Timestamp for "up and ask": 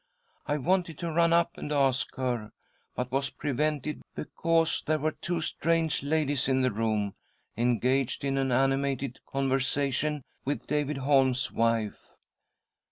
1.31-2.15